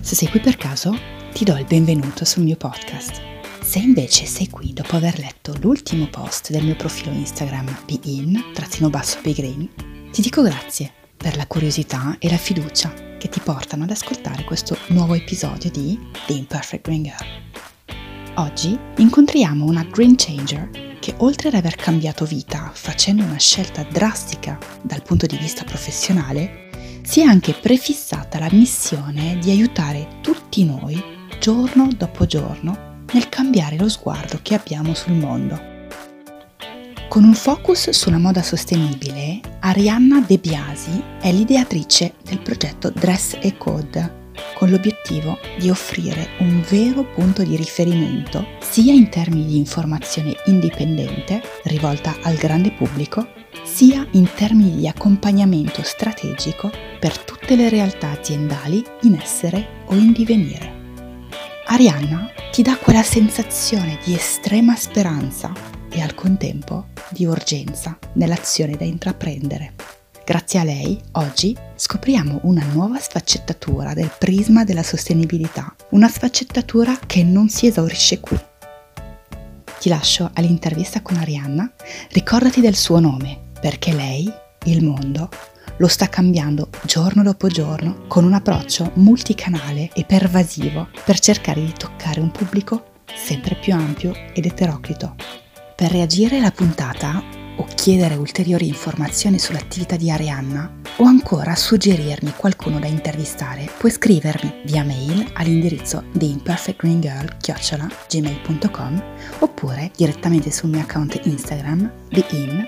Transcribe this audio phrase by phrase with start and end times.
[0.00, 0.98] Se sei qui per caso,
[1.32, 3.22] ti do il benvenuto sul mio podcast.
[3.62, 9.70] Se invece sei qui dopo aver letto l'ultimo post del mio profilo Instagram bein-biggreen,
[10.10, 14.76] ti dico grazie per la curiosità e la fiducia che ti portano ad ascoltare questo
[14.88, 15.96] nuovo episodio di
[16.26, 17.24] The Imperfect Green Girl.
[18.34, 24.58] Oggi incontriamo una Green Changer che oltre ad aver cambiato vita facendo una scelta drastica
[24.82, 26.66] dal punto di vista professionale,
[27.02, 31.02] si è anche prefissata la missione di aiutare tutti noi,
[31.38, 35.68] giorno dopo giorno, nel cambiare lo sguardo che abbiamo sul mondo.
[37.08, 43.56] Con un focus sulla moda sostenibile, Arianna De Biasi è l'ideatrice del progetto Dress e
[43.56, 44.18] Code,
[44.54, 51.42] con l'obiettivo di offrire un vero punto di riferimento sia in termini di informazione indipendente
[51.64, 53.26] rivolta al grande pubblico,
[53.72, 60.12] sia in termini di accompagnamento strategico per tutte le realtà aziendali in essere o in
[60.12, 60.78] divenire.
[61.66, 65.52] Arianna ti dà quella sensazione di estrema speranza
[65.88, 69.74] e al contempo di urgenza nell'azione da intraprendere.
[70.24, 77.22] Grazie a lei, oggi scopriamo una nuova sfaccettatura del prisma della sostenibilità, una sfaccettatura che
[77.22, 78.38] non si esaurisce qui.
[79.78, 81.72] Ti lascio all'intervista con Arianna,
[82.10, 84.32] ricordati del suo nome, perché lei,
[84.64, 85.28] il mondo,
[85.76, 91.72] lo sta cambiando giorno dopo giorno con un approccio multicanale e pervasivo per cercare di
[91.72, 95.14] toccare un pubblico sempre più ampio ed eteroclito.
[95.74, 102.78] Per reagire alla puntata o chiedere ulteriori informazioni sull'attività di Arianna o ancora suggerirmi qualcuno
[102.78, 109.02] da intervistare, puoi scrivermi via mail all'indirizzo theimperfectgreengirl.gmail.com
[109.40, 112.66] oppure direttamente sul mio account Instagram thein-green.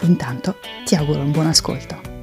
[0.00, 2.15] Intanto ti auguro un buon ascolto.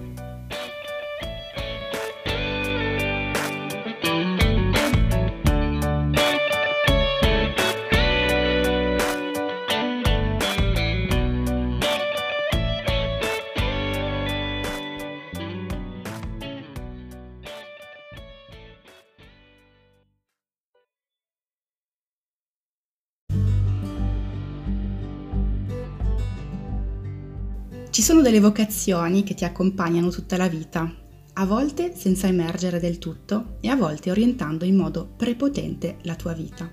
[27.93, 30.92] Ci sono delle vocazioni che ti accompagnano tutta la vita,
[31.33, 36.33] a volte senza emergere del tutto e a volte orientando in modo prepotente la tua
[36.33, 36.67] vita.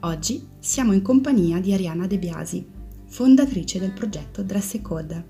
[0.00, 2.62] Oggi siamo in compagnia di Arianna De Biasi,
[3.06, 5.24] fondatrice del progetto Dress Code.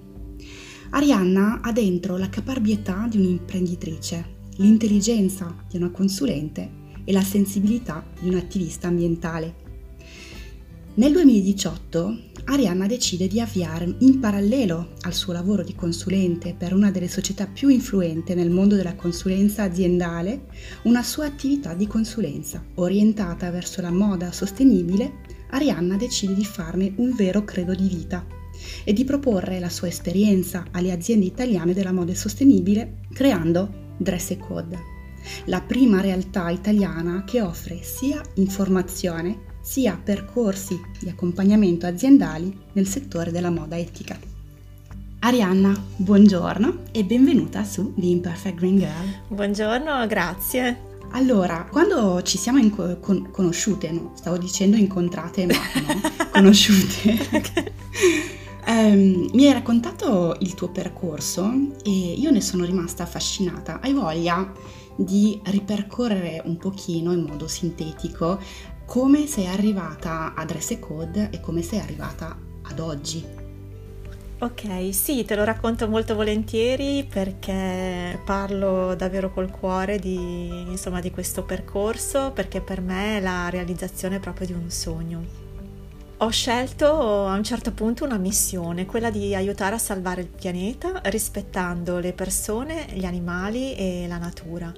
[0.91, 6.69] Arianna ha dentro la caparbietà di un'imprenditrice, l'intelligenza di una consulente
[7.05, 9.63] e la sensibilità di un'attivista ambientale.
[10.97, 16.93] Nel 2018 Arianna decide di avviare in parallelo al suo lavoro di consulente per una
[16.93, 20.45] delle società più influenti nel mondo della consulenza aziendale
[20.85, 25.15] una sua attività di consulenza orientata verso la moda sostenibile.
[25.51, 28.25] Arianna decide di farne un vero credo di vita
[28.85, 34.79] e di proporre la sua esperienza alle aziende italiane della moda sostenibile creando Dress Code,
[35.47, 43.31] la prima realtà italiana che offre sia informazione sia percorsi di accompagnamento aziendali nel settore
[43.31, 44.17] della moda etica.
[45.21, 49.21] Arianna, buongiorno e benvenuta su The Imperfect Green Girl.
[49.29, 50.93] Buongiorno, grazie.
[51.13, 56.01] Allora, quando ci siamo inco- con- conosciute, no, stavo dicendo incontrate, ma no,
[56.31, 57.19] conosciute,
[58.67, 61.51] um, mi hai raccontato il tuo percorso
[61.83, 63.81] e io ne sono rimasta affascinata.
[63.81, 64.53] Hai voglia
[64.97, 68.39] di ripercorrere un pochino in modo sintetico
[68.85, 73.43] come sei arrivata a Dress Code e come sei arrivata ad oggi.
[74.39, 81.11] Ok, sì, te lo racconto molto volentieri perché parlo davvero col cuore di, insomma, di
[81.11, 85.43] questo percorso, perché per me è la realizzazione proprio di un sogno.
[86.19, 91.01] Ho scelto a un certo punto una missione, quella di aiutare a salvare il pianeta
[91.05, 94.73] rispettando le persone, gli animali e la natura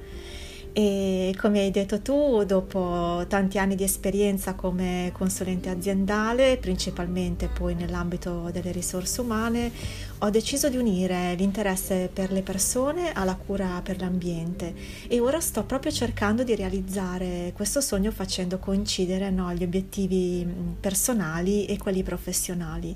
[0.78, 7.74] e come hai detto tu, dopo tanti anni di esperienza come consulente aziendale, principalmente poi
[7.74, 9.72] nell'ambito delle risorse umane,
[10.18, 14.74] ho deciso di unire l'interesse per le persone alla cura per l'ambiente
[15.08, 20.46] e ora sto proprio cercando di realizzare questo sogno facendo coincidere no, gli obiettivi
[20.78, 22.94] personali e quelli professionali.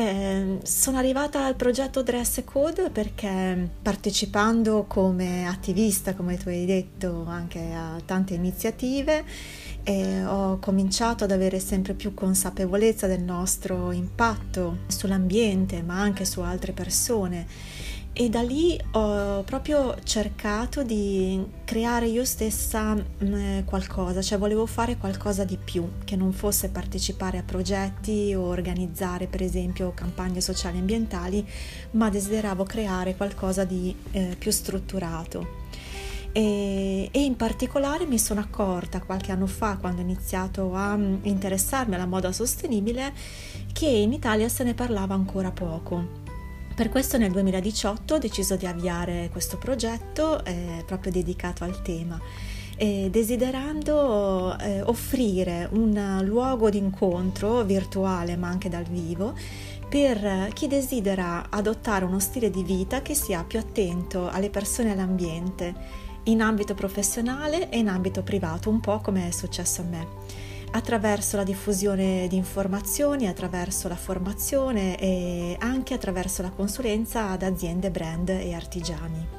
[0.00, 7.26] Eh, sono arrivata al progetto Dress Code perché partecipando come attivista, come tu hai detto,
[7.26, 9.22] anche a tante iniziative,
[9.82, 16.40] eh, ho cominciato ad avere sempre più consapevolezza del nostro impatto sull'ambiente, ma anche su
[16.40, 17.46] altre persone
[18.20, 24.66] e da lì ho proprio cercato di creare io stessa mh, mm, qualcosa, cioè volevo
[24.66, 30.42] fare qualcosa di più, che non fosse partecipare a progetti o organizzare per esempio campagne
[30.42, 31.48] sociali e ambientali,
[31.92, 35.68] ma desideravo creare qualcosa di eh, più strutturato.
[36.32, 41.20] E, e, in particolare mi sono accorta qualche anno fa, quando ho iniziato a mm,
[41.22, 43.14] interessarmi alla moda sostenibile,
[43.72, 46.28] che in Italia se ne parlava ancora poco.
[46.80, 52.18] Per questo nel 2018 ho deciso di avviare questo progetto eh, proprio dedicato al tema,
[52.78, 59.34] eh, desiderando eh, offrire un luogo di incontro virtuale ma anche dal vivo
[59.90, 64.92] per chi desidera adottare uno stile di vita che sia più attento alle persone e
[64.92, 65.74] all'ambiente
[66.24, 70.06] in ambito professionale e in ambito privato, un po' come è successo a me
[70.72, 77.90] attraverso la diffusione di informazioni, attraverso la formazione e anche attraverso la consulenza ad aziende,
[77.90, 79.38] brand e artigiani.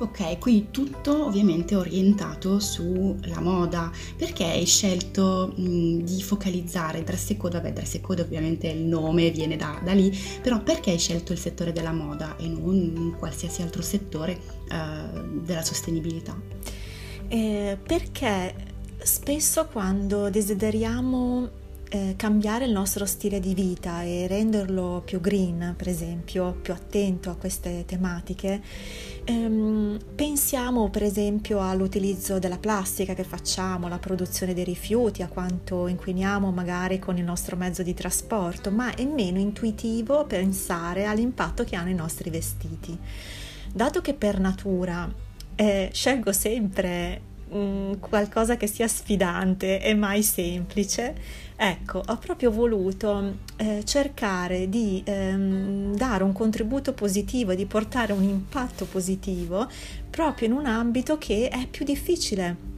[0.00, 3.90] Ok, quindi tutto ovviamente orientato sulla moda.
[4.16, 7.56] Perché hai scelto mh, di focalizzare Dress Code?
[7.56, 11.38] Vabbè, Dress Code ovviamente il nome viene da, da, lì, però perché hai scelto il
[11.38, 14.38] settore della moda e non qualsiasi altro settore
[14.70, 16.40] uh, della sostenibilità?
[17.26, 18.54] Eh, perché
[19.08, 21.48] spesso quando desideriamo
[21.88, 27.30] eh, cambiare il nostro stile di vita e renderlo più green, per esempio, più attento
[27.30, 28.60] a queste tematiche,
[29.24, 35.86] ehm, pensiamo per esempio all'utilizzo della plastica che facciamo, alla produzione dei rifiuti, a quanto
[35.86, 41.76] inquiniamo magari con il nostro mezzo di trasporto, ma è meno intuitivo pensare all'impatto che
[41.76, 42.96] hanno i nostri vestiti.
[43.72, 45.10] Dato che per natura
[45.54, 51.14] eh, scelgo sempre Mm, qualcosa che sia sfidante e mai semplice,
[51.56, 58.22] ecco, ho proprio voluto eh, cercare di ehm, dare un contributo positivo, di portare un
[58.22, 59.66] impatto positivo
[60.10, 62.77] proprio in un ambito che è più difficile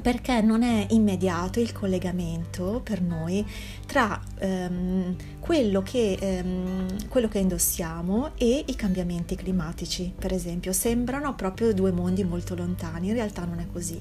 [0.00, 3.46] perché non è immediato il collegamento per noi
[3.86, 10.72] tra ehm, quello, che, ehm, quello, che, indossiamo e i cambiamenti climatici, per esempio.
[10.72, 14.00] Sembrano proprio due mondi molto lontani, in realtà non è così.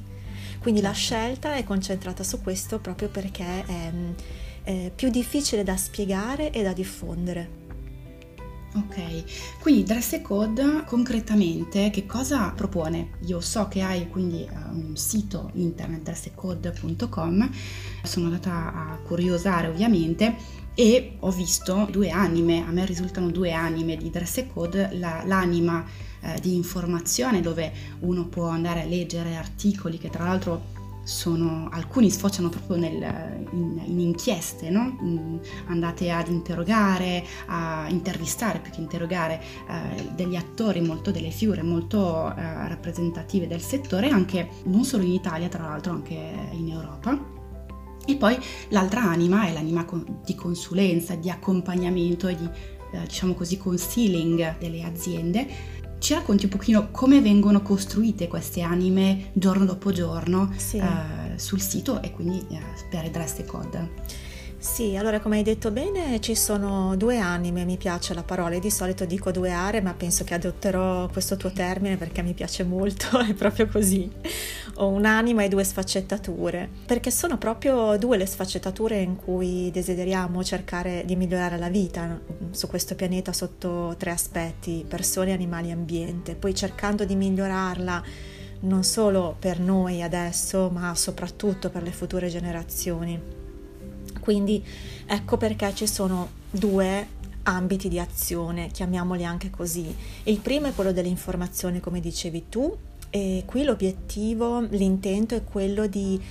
[0.59, 3.91] Quindi la scelta è concentrata su questo proprio perché è,
[4.63, 7.58] è più difficile da spiegare e da diffondere.
[8.75, 13.13] Ok, quindi Dress Code concretamente che cosa propone?
[13.25, 17.49] Io so che hai quindi eh, un sito internet dresscode.com,
[18.03, 20.35] sono andata a curiosare ovviamente
[20.75, 25.83] e ho visto due anime, a me risultano due anime di Dress Code, la, l'anima
[26.21, 27.71] eh, di informazione dove
[28.01, 30.77] uno può andare a leggere articoli che tra l'altro
[31.09, 34.95] sono, alcuni sfociano proprio nel, in, in, inchieste, no?
[35.65, 42.33] andate ad interrogare, a intervistare più che interrogare eh, degli attori, molto delle figure molto
[42.35, 46.15] eh, rappresentative del settore, anche non solo in Italia, tra l'altro anche
[46.51, 47.37] in Europa.
[48.05, 48.37] E poi
[48.69, 49.85] l'altra anima è l'anima
[50.23, 52.47] di consulenza, di accompagnamento e di,
[52.91, 59.31] eh, diciamo così, concealing delle aziende ci racconti un pochino come vengono costruite queste anime
[59.33, 60.77] giorno dopo giorno sì.
[60.77, 62.59] eh, sul sito e quindi eh,
[62.89, 64.27] per Dress Code?
[64.61, 68.69] Sì, allora come hai detto bene ci sono due anime, mi piace la parola, di
[68.69, 73.19] solito dico due aree, ma penso che adotterò questo tuo termine perché mi piace molto,
[73.25, 74.11] è proprio così.
[74.75, 81.03] Ho un'anima e due sfaccettature, perché sono proprio due le sfaccettature in cui desideriamo cercare
[81.05, 82.19] di migliorare la vita
[82.51, 88.03] su questo pianeta sotto tre aspetti, persone, animali e ambiente, poi cercando di migliorarla
[88.61, 93.38] non solo per noi adesso, ma soprattutto per le future generazioni.
[94.19, 94.63] Quindi
[95.05, 99.93] ecco perché ci sono due ambiti di azione, chiamiamoli anche così.
[100.23, 102.75] Il primo è quello dell'informazione, come dicevi tu,
[103.09, 106.21] e qui l'obiettivo, l'intento è quello di,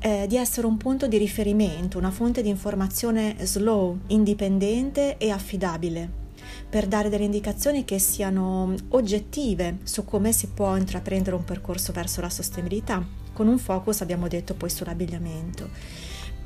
[0.00, 6.24] eh, di essere un punto di riferimento, una fonte di informazione slow, indipendente e affidabile
[6.68, 12.20] per dare delle indicazioni che siano oggettive su come si può intraprendere un percorso verso
[12.20, 15.68] la sostenibilità, con un focus, abbiamo detto, poi sull'abbigliamento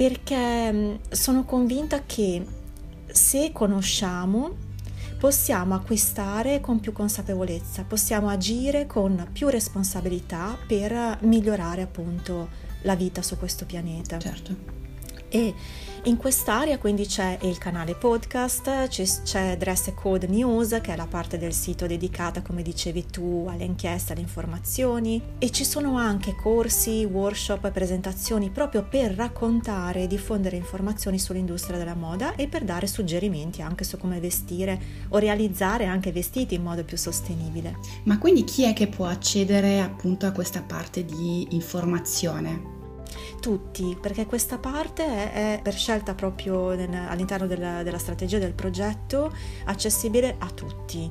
[0.01, 2.43] perché mm, sono convinta che
[3.07, 4.57] se conosciamo
[5.19, 12.49] possiamo acquistare con più consapevolezza, possiamo agire con più responsabilità per migliorare appunto
[12.85, 14.17] la vita su questo pianeta.
[14.17, 14.80] Certo.
[15.31, 15.55] E
[16.05, 21.37] in quest'area quindi c'è il canale podcast, c'è Dress Code News che è la parte
[21.39, 27.05] del sito dedicata come dicevi tu alle inchieste, alle informazioni e ci sono anche corsi,
[27.05, 33.61] workshop presentazioni proprio per raccontare e diffondere informazioni sull'industria della moda e per dare suggerimenti
[33.61, 37.77] anche su come vestire o realizzare anche vestiti in modo più sostenibile.
[38.05, 42.80] Ma quindi chi è che può accedere appunto a questa parte di informazione?
[43.41, 48.53] Tutti, perché questa parte è, è per scelta proprio nel, all'interno della, della strategia del
[48.53, 51.11] progetto accessibile a tutti.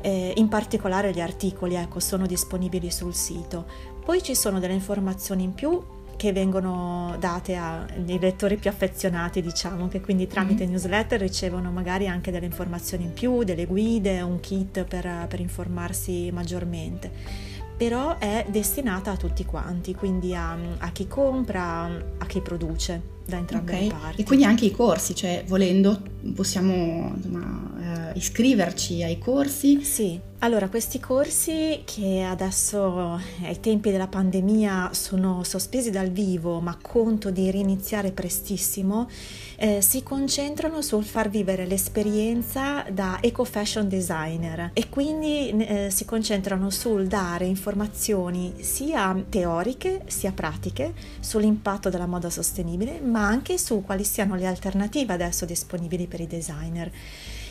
[0.00, 3.66] Eh, in particolare gli articoli ecco, sono disponibili sul sito.
[4.04, 5.82] Poi ci sono delle informazioni in più
[6.16, 10.70] che vengono date ai lettori più affezionati, diciamo, che quindi tramite mm.
[10.70, 16.30] newsletter ricevono magari anche delle informazioni in più, delle guide, un kit per, per informarsi
[16.32, 17.43] maggiormente
[17.76, 21.84] però è destinata a tutti quanti, quindi a, a chi compra,
[22.18, 23.88] a chi produce da entrambe okay.
[23.88, 24.20] le parti.
[24.20, 26.00] E quindi anche i corsi, cioè volendo
[26.34, 27.72] possiamo insomma,
[28.14, 29.82] iscriverci ai corsi?
[29.82, 36.76] Sì, allora questi corsi che adesso ai tempi della pandemia sono sospesi dal vivo ma
[36.80, 39.08] conto di riniziare prestissimo,
[39.56, 46.04] eh, si concentrano sul far vivere l'esperienza da eco fashion designer e quindi eh, si
[46.04, 53.82] concentrano sul dare informazioni sia teoriche sia pratiche sull'impatto della moda sostenibile ma anche su
[53.82, 56.90] quali siano le alternative adesso disponibili per i designer.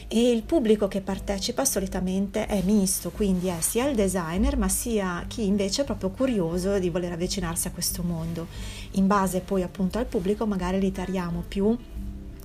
[0.08, 5.24] E il pubblico che partecipa solitamente è misto, quindi è sia il designer ma sia
[5.28, 8.48] chi invece è proprio curioso di voler avvicinarsi a questo mondo.
[8.92, 11.76] In base poi appunto al pubblico magari li tariamo più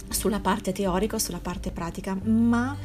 [0.09, 2.77] sulla parte teorica o sulla parte pratica, ma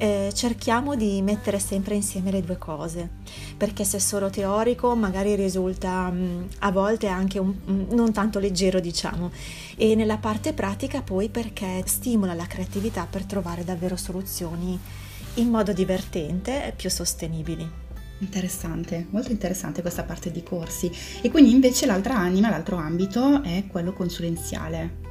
[0.00, 3.06] eh, cerchiamo di mettere sempre insieme le due cose,
[3.54, 8.38] perché se solo teorico magari risulta mh, mm, a volte anche un, mh, non tanto
[8.38, 9.30] leggero, diciamo,
[9.76, 14.78] e nella parte pratica poi perché stimola la creatività per trovare davvero soluzioni
[15.34, 17.68] in modo divertente e più sostenibili.
[18.20, 20.90] Interessante, molto interessante questa parte di corsi.
[21.20, 25.09] E quindi invece l'altra anima, l'altro ambito è quello consulenziale.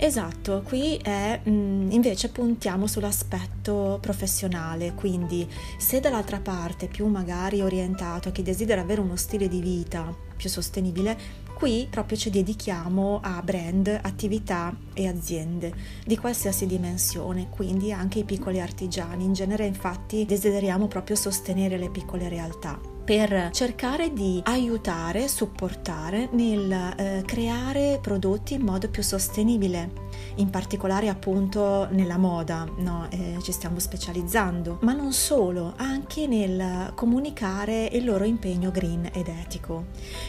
[0.00, 5.44] Esatto, qui è, mm, invece puntiamo sull'aspetto professionale, quindi
[5.76, 10.48] se dall'altra parte più magari orientato a chi desidera avere uno stile di vita più
[10.48, 11.18] sostenibile,
[11.52, 15.74] qui proprio ci dedichiamo a brand, attività e aziende
[16.06, 19.24] di qualsiasi dimensione, quindi anche i piccoli artigiani.
[19.24, 26.70] In genere infatti desideriamo proprio sostenere le piccole realtà per cercare di aiutare, supportare nel
[26.70, 29.92] eh, creare prodotti in modo più sostenibile,
[30.34, 33.06] in particolare appunto nella moda, no?
[33.08, 39.28] eh, ci stiamo specializzando, ma non solo, anche nel comunicare il loro impegno green ed
[39.28, 39.86] etico.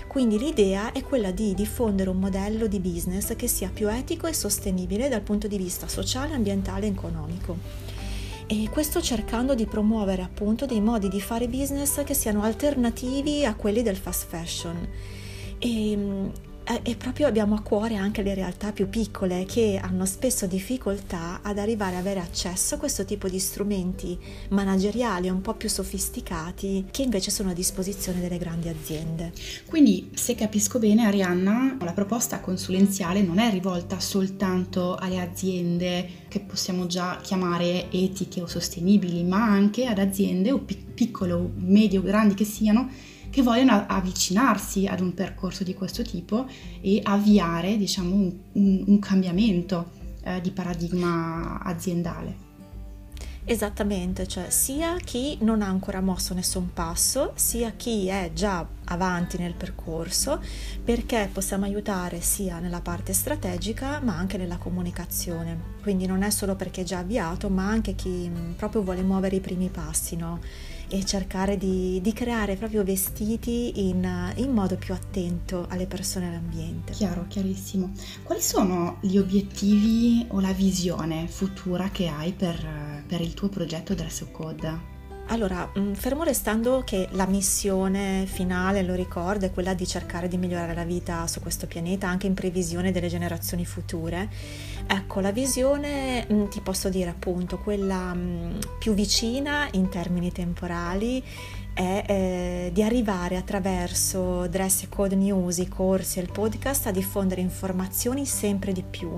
[0.07, 4.33] Quindi l'idea è quella di diffondere un modello di business che sia più etico e
[4.33, 7.88] sostenibile dal punto di vista sociale, ambientale e economico
[8.51, 13.53] e questo cercando di promuovere appunto dei modi di fare business che siano alternativi a
[13.53, 14.87] quelli del fast fashion.
[15.59, 16.31] E,
[16.83, 21.57] e proprio abbiamo a cuore anche le realtà più piccole che hanno spesso difficoltà ad
[21.57, 24.15] arrivare ad avere accesso a questo tipo di strumenti
[24.49, 29.31] manageriali un po' più sofisticati che invece sono a disposizione delle grandi aziende.
[29.65, 36.39] Quindi, se capisco bene, Arianna, la proposta consulenziale non è rivolta soltanto alle aziende che
[36.39, 42.35] possiamo già chiamare etiche o sostenibili, ma anche ad aziende o piccole o medio grandi
[42.35, 42.89] che siano
[43.29, 46.47] che vogliono avvicinarsi ad un percorso di questo tipo
[46.81, 49.91] e avviare diciamo, un, un, un cambiamento
[50.23, 52.47] eh, di paradigma aziendale.
[53.45, 59.39] Esattamente, cioè sia chi non ha ancora mosso nessun passo, sia chi è già avanti
[59.39, 60.39] nel percorso,
[60.83, 65.77] perché possiamo aiutare sia nella parte strategica ma anche nella comunicazione.
[65.81, 69.37] Quindi non è solo perché è già avviato, ma anche chi mm, proprio vuole muovere
[69.37, 70.39] i primi passi, no?
[70.89, 76.29] E cercare di, di creare proprio vestiti in, in, modo più attento alle persone e
[76.29, 76.93] all'ambiente.
[76.93, 77.91] Chiaro, chiarissimo.
[78.23, 83.93] Quali sono gli obiettivi o la visione futura che hai per, per il tuo progetto
[83.93, 84.97] Dress Code?
[85.31, 90.37] Allora, mm, fermo restando che la missione finale, lo ricordo, è quella di cercare di
[90.37, 94.27] migliorare la vita su questo pianeta anche in previsione delle generazioni future,
[94.91, 101.23] ecco, la visione mm, ti posso dire appunto quella mm, più vicina in termini temporali
[101.79, 107.39] è eh, di arrivare attraverso Dress Code News, i corsi e il podcast a diffondere
[107.39, 109.17] informazioni sempre di più.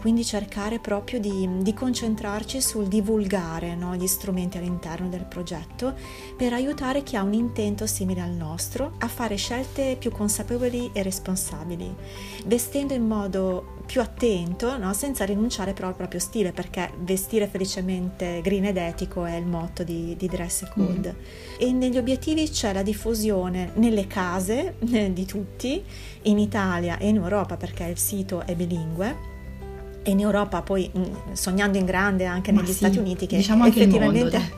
[0.00, 5.94] Quindi cercare proprio di, di concentrarci sul divulgare no, gli strumenti all'interno del progetto
[6.36, 11.02] per aiutare chi ha un intento simile al nostro a fare scelte più consapevoli e
[11.02, 11.92] responsabili,
[12.44, 14.92] vestendo in modo più attento, no?
[14.92, 19.84] senza rinunciare però al proprio stile, perché vestire felicemente green ed etico è il motto
[19.84, 21.14] di, di Dress Code.
[21.16, 21.58] Mm.
[21.58, 25.82] E negli obiettivi c'è la diffusione nelle case eh, di tutti,
[26.22, 29.34] in Italia e in Europa, perché il sito è bilingue
[30.06, 33.38] e in Europa poi mm, sognando in grande anche Ma negli sì, Stati Uniti che
[33.38, 34.52] diciamo effettivamente il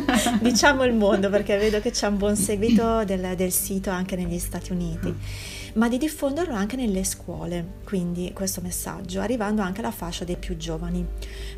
[0.00, 4.16] mondo, diciamo il mondo perché vedo che c'è un buon seguito del, del sito anche
[4.16, 5.63] negli Stati Uniti mm.
[5.74, 10.56] Ma di diffonderlo anche nelle scuole quindi questo messaggio arrivando anche alla fascia dei più
[10.56, 11.04] giovani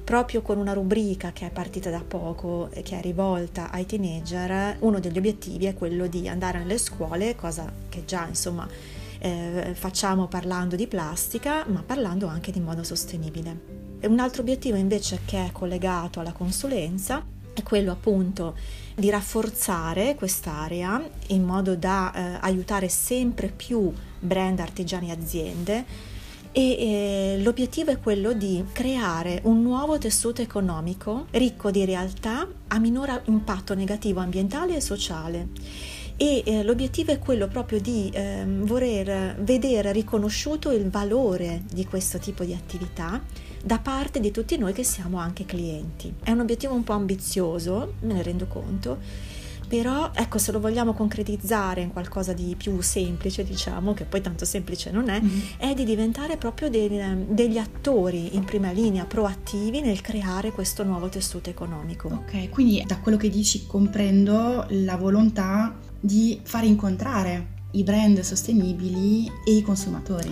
[0.04, 4.76] proprio con una rubrica che è partita da poco e che è rivolta ai teenager
[4.80, 8.68] uno degli obiettivi è quello di andare nelle scuole cosa che già insomma
[9.18, 13.74] eh, facciamo parlando di plastica, ma parlando anche di modo sostenibile.
[14.02, 18.54] Un altro obiettivo invece che è collegato alla consulenza è quello appunto
[18.96, 25.84] di rafforzare quest'area in modo da eh, aiutare sempre più brand, artigiani e aziende
[26.50, 32.78] e eh, l'obiettivo è quello di creare un nuovo tessuto economico ricco di realtà a
[32.78, 35.48] minor impatto negativo ambientale e sociale.
[36.16, 42.16] E eh, l'obiettivo è quello proprio di eh, voler vedere riconosciuto il valore di questo
[42.16, 43.20] tipo di attività
[43.66, 46.14] da parte di tutti noi che siamo anche clienti.
[46.22, 48.98] È un obiettivo un po' ambizioso, me ne rendo conto,
[49.66, 54.44] però ecco se lo vogliamo concretizzare in qualcosa di più semplice diciamo che poi tanto
[54.44, 55.40] semplice non è mm-hmm.
[55.56, 56.88] è di diventare proprio dei,
[57.26, 62.98] degli attori in prima linea proattivi nel creare questo nuovo tessuto economico ok quindi da
[62.98, 70.30] quello che dici comprendo la volontà di far incontrare i brand sostenibili e i consumatori.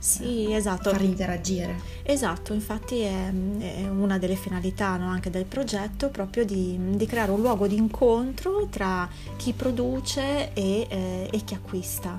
[0.00, 0.90] Sì, esatto.
[0.90, 1.78] Far interagire.
[2.02, 7.30] Esatto, infatti è, è una delle finalità no, anche del progetto proprio di, di, creare
[7.30, 12.18] un luogo di incontro tra chi produce e, eh, e chi acquista,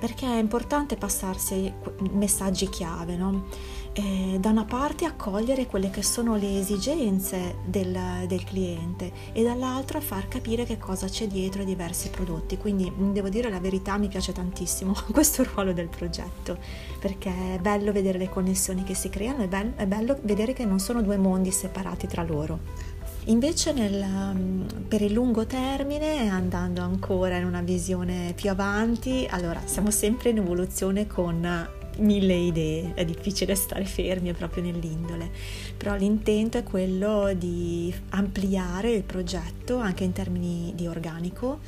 [0.00, 1.72] perché è importante passarsi
[2.10, 3.46] messaggi chiave, no?
[3.92, 10.00] Eh, da una parte accogliere quelle che sono le esigenze del, del, cliente e dall'altra
[10.00, 12.56] far capire che cosa c'è dietro ai diversi prodotti.
[12.56, 16.58] Quindi devo dire la verità, mi piace tantissimo questo ruolo del progetto
[17.00, 20.64] perché è bello vedere le connessioni che si creano, è bello, è bello vedere che
[20.64, 22.98] non sono due mondi separati tra loro.
[23.24, 29.90] Invece nel, per il lungo termine, andando ancora in una visione più avanti, allora siamo
[29.90, 35.30] sempre in evoluzione con mille idee, è difficile stare fermi proprio nell'indole,
[35.76, 41.60] però l'intento è quello di ampliare il progetto anche in termini di organico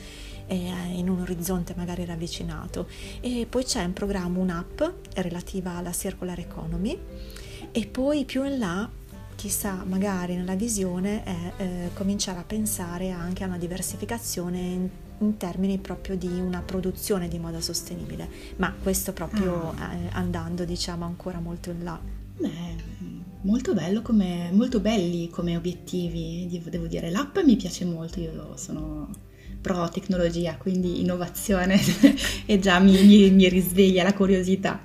[0.49, 2.87] in un orizzonte magari ravvicinato.
[3.21, 4.83] E poi c'è in programma un'app
[5.15, 6.99] relativa alla circular economy.
[7.71, 8.91] E poi più in là
[9.35, 15.79] chissà magari nella visione è eh, cominciare a pensare anche a una diversificazione in termini
[15.79, 19.95] proprio di una produzione di moda sostenibile, ma questo proprio ah.
[19.95, 22.01] eh, andando diciamo ancora molto in là.
[22.39, 22.51] Beh,
[23.43, 29.11] molto bello come, molto belli come obiettivi, devo dire, l'app mi piace molto, io sono
[29.61, 31.79] pro tecnologia, quindi innovazione
[32.47, 34.81] e già mi, mi, mi risveglia la curiosità.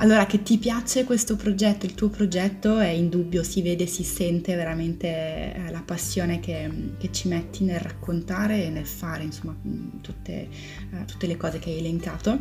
[0.00, 4.54] Allora, che ti piace questo progetto, il tuo progetto, è indubbio, si vede, si sente
[4.54, 5.08] veramente
[5.52, 10.48] eh, la passione che, che, ci metti nel raccontare e nel fare, insomma, mm, tutte,
[10.92, 12.38] eh, tutte le cose che hai elencato.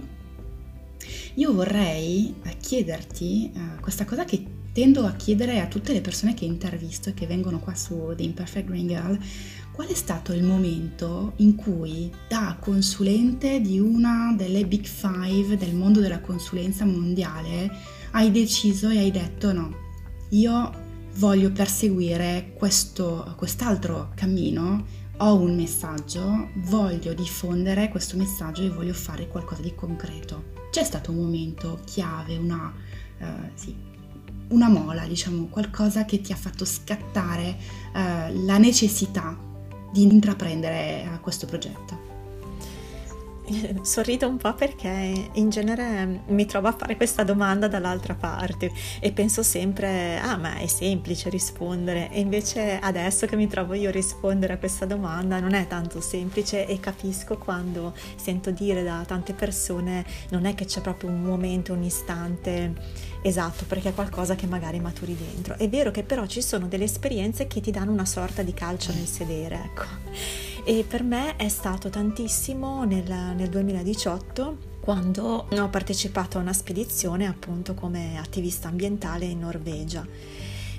[1.35, 6.45] Io vorrei eh, chiederti questa cosa che tendo a chiedere a tutte le persone che
[6.45, 9.17] intervisto e che vengono qua su The Imperfect Green Girl,
[9.77, 15.75] qual è stato il momento in cui da consulente di una delle big five del
[15.75, 17.69] mondo della consulenza mondiale
[18.13, 19.75] hai deciso e hai detto no,
[20.29, 20.71] io
[21.17, 24.83] voglio perseguire questo, quest'altro cammino,
[25.17, 30.53] ho un messaggio, voglio diffondere questo messaggio e voglio fare qualcosa di concreto.
[30.71, 32.73] C'è stato un momento chiave, una,
[33.19, 33.75] uh, sì,
[34.47, 37.55] una mola, diciamo, qualcosa che ti ha fatto scattare
[37.93, 39.45] uh, la necessità
[39.91, 42.06] di intraprendere eh, questo progetto?
[43.81, 49.11] Sorrido un po' perché in genere mi trovo a fare questa domanda dall'altra parte e
[49.11, 53.91] penso sempre, ah ma è semplice rispondere e invece adesso che mi trovo io a
[53.91, 59.33] rispondere a questa domanda non è tanto semplice e capisco quando sento dire da tante
[59.33, 62.73] persone non è che c'è proprio un momento, un istante
[63.21, 65.57] esatto perché è qualcosa che magari maturi dentro.
[65.57, 68.91] È vero che però ci sono delle esperienze che ti danno una sorta di calcio
[68.93, 76.37] nel sedere, ecco e per me è stato tantissimo nel, nel 2018 quando ho partecipato
[76.37, 80.05] a una spedizione appunto come attivista ambientale in Norvegia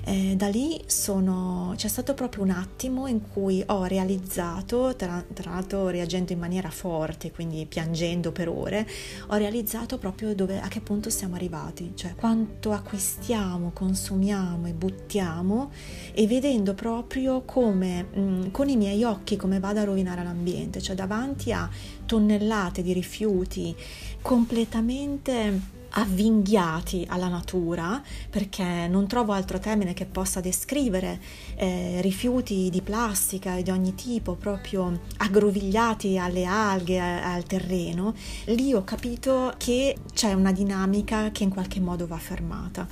[0.09, 5.51] Eh, da lì sono, c'è stato proprio un attimo in cui ho realizzato, tra, tra
[5.51, 8.89] l'altro reagendo in maniera forte, quindi piangendo per ore,
[9.27, 15.69] ho realizzato proprio dove, a che punto siamo arrivati, cioè quanto acquistiamo, consumiamo e buttiamo
[16.11, 20.81] e vedendo proprio come mh, mm, con i miei occhi come vado a rovinare l'ambiente,
[20.81, 21.69] cioè davanti a
[22.07, 23.75] tonnellate di rifiuti
[24.23, 31.19] completamente avvinghiati alla natura, perché non trovo altro termine che possa descrivere
[31.55, 38.13] eh, rifiuti di plastica di ogni tipo, proprio aggrovigliati alle alghe, al terreno,
[38.45, 42.87] lì ho capito che c'è una dinamica che in qualche modo va fermata.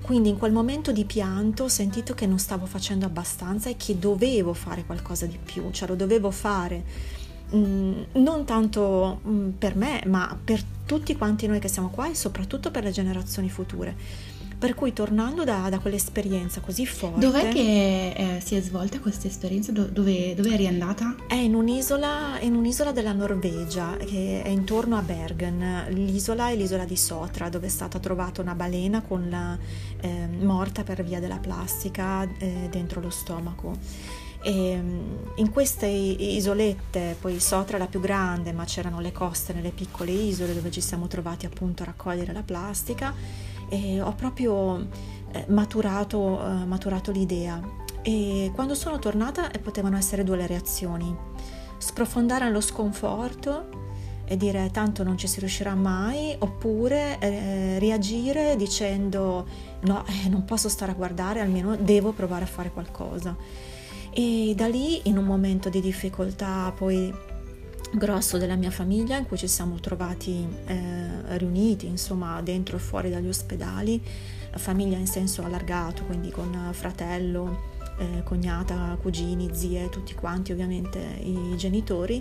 [0.00, 3.98] Quindi in quel momento di pianto ho sentito che non stavo facendo abbastanza e che
[3.98, 10.02] dovevo fare qualcosa di più, cioè lo dovevo fare Mm, non tanto mm, per me,
[10.06, 10.77] ma per tutti
[11.16, 13.94] quanti noi che siamo qua e soprattutto per le generazioni future.
[14.58, 17.20] Per cui tornando da, da quell'esperienza così forte...
[17.20, 19.70] Dov'è che eh, si è svolta questa esperienza?
[19.70, 21.14] dove, dove eri andata?
[21.28, 25.84] È in un'isola, in un'isola, della Norvegia che è intorno a Bergen.
[25.90, 29.56] L'isola è l'isola di Sotra dove è stata trovata una balena con la,
[30.00, 33.76] eh, morta per via della plastica eh, dentro lo stomaco.
[34.42, 39.52] E ehm, in queste isolette, poi Sotra è la più grande, ma c'erano le coste
[39.52, 43.14] nelle piccole isole dove ci siamo trovati appunto a raccogliere la plastica
[43.68, 44.88] e ho proprio
[45.32, 47.60] eh, maturato, eh, maturato l'idea.
[48.02, 51.14] E quando sono tornata eh, potevano essere due le reazioni.
[51.76, 53.86] Sprofondare nello sconforto
[54.24, 59.46] e dire tanto non ci si riuscirà mai, oppure eh, reagire dicendo
[59.80, 63.36] no, eh, non posso stare a guardare, almeno devo provare a fare qualcosa.
[64.20, 67.14] E da lì, in un momento di difficoltà poi
[67.92, 73.10] grosso della mia famiglia, in cui ci siamo trovati eh, riuniti, insomma, dentro e fuori
[73.10, 74.02] dagli ospedali,
[74.56, 81.54] famiglia in senso allargato, quindi con fratello, eh, cognata, cugini, zie, tutti quanti ovviamente i
[81.56, 82.20] genitori,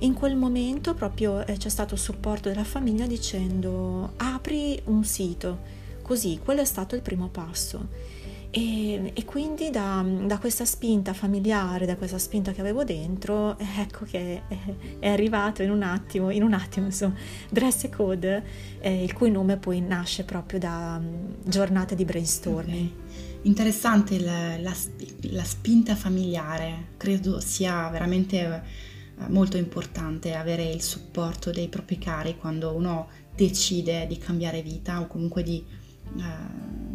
[0.00, 5.60] in quel momento proprio eh, c'è stato il supporto della famiglia dicendo apri un sito,
[6.02, 8.18] così quello è stato il primo passo
[8.52, 14.04] e, e quindi da, da, questa spinta familiare, da questa spinta che avevo dentro, ecco
[14.04, 14.42] che
[14.98, 17.14] è, arrivato in un attimo, in un attimo insomma,
[17.48, 18.44] Dress Code,
[18.80, 22.90] eh, il cui nome poi nasce proprio da um, giornate di brainstorming.
[22.90, 23.38] Okay.
[23.42, 24.74] Interessante la, la,
[25.30, 32.36] la, spinta familiare, credo sia veramente eh, molto importante avere il supporto dei propri cari
[32.36, 35.64] quando uno decide di cambiare vita o comunque di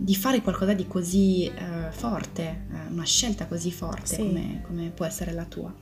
[0.05, 4.17] di fare qualcosa di così uh, forte, uh, una scelta così forte sì.
[4.17, 5.73] come, come, può essere la tua.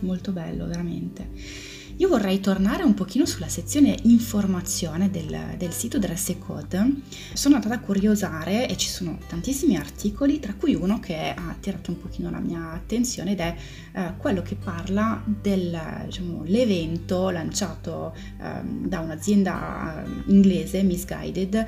[0.00, 1.74] Molto bello, veramente.
[1.98, 6.92] Io vorrei tornare un pochino sulla sezione informazione del, del sito Dress Code.
[7.32, 11.90] Sono andata a curiosare e ci sono tantissimi articoli, tra cui uno che ha attirato
[11.90, 13.56] un pochino la mia attenzione ed è
[13.94, 21.66] uh, quello che parla dell'evento diciamo, lanciato um, da un'azienda inglese, Misguided,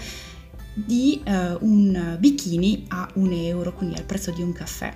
[0.86, 4.94] di eh, un bikini a un euro, quindi al prezzo di un caffè.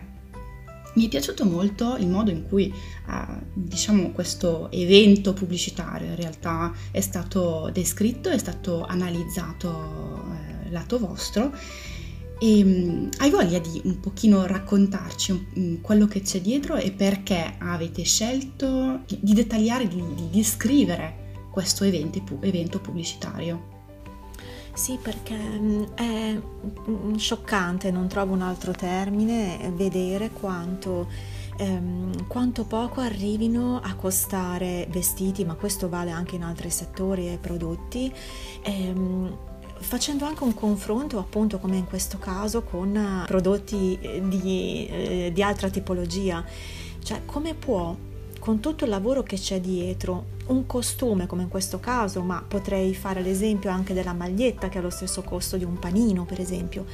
[0.94, 6.72] Mi è piaciuto molto il modo in cui eh, diciamo, questo evento pubblicitario in realtà
[6.90, 10.22] è stato descritto, è stato analizzato
[10.66, 11.52] eh, lato vostro
[12.38, 17.54] e um, hai voglia di un pochino raccontarci um, quello che c'è dietro e perché
[17.58, 23.71] avete scelto di dettagliare, di, di descrivere questo evento, evento pubblicitario?
[24.74, 26.40] Sì, perché mm, è
[26.88, 31.08] mm, scioccante, non trovo un altro termine, vedere quanto,
[31.58, 37.38] ehm, quanto poco arrivino a costare vestiti, ma questo vale anche in altri settori e
[37.38, 38.12] prodotti.
[38.62, 39.36] Ehm,
[39.78, 45.68] facendo anche un confronto appunto come in questo caso con prodotti di, eh, di altra
[45.70, 46.44] tipologia
[47.02, 47.96] cioè come può
[48.42, 52.92] con tutto il lavoro che c'è dietro, un costume come in questo caso, ma potrei
[52.92, 56.84] fare l'esempio anche della maglietta che ha lo stesso costo di un panino, per esempio,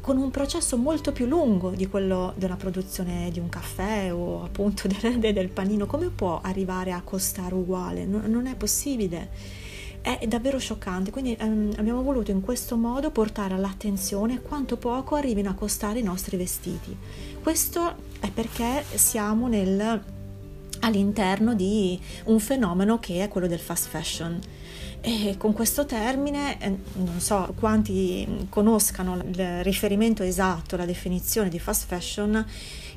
[0.00, 4.86] con un processo molto più lungo di quello della produzione di un caffè o appunto
[4.86, 8.04] del, del panino, come può arrivare a costare uguale?
[8.04, 9.64] non, non è possibile
[10.02, 11.10] è davvero scioccante.
[11.10, 16.04] Quindi ehm, abbiamo voluto in questo modo portare all'attenzione quanto poco arrivino a costare i
[16.04, 16.96] nostri vestiti.
[17.42, 20.14] Questo è perché siamo nel
[20.80, 24.38] all'interno di un fenomeno che è quello del fast fashion.
[25.00, 31.60] E con questo termine, eh, non so quanti conoscano il riferimento esatto, la definizione di
[31.60, 32.44] fast fashion,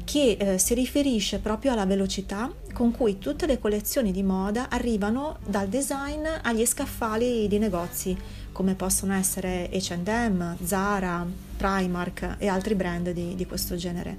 [0.06, 5.38] che eh, si riferisce proprio alla velocità con cui tutte le collezioni di moda arrivano
[5.46, 8.18] dal design agli scaffali di negozi,
[8.52, 14.18] come possono essere HM, Zara, Primark e altri brand di, di questo genere.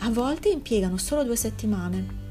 [0.00, 2.25] A volte impiegano solo due settimane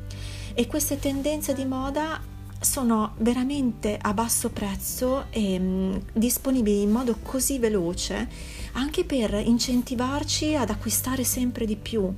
[0.55, 2.19] e queste tendenze di moda
[2.61, 8.27] sono veramente a basso prezzo e mh, mm, disponibili in modo così veloce
[8.71, 12.11] anche per incentivarci ad acquistare sempre di più.